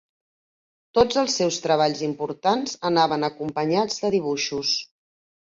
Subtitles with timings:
[0.97, 4.75] Tots els seus treballs importants anaven acompanyats de dibuixos.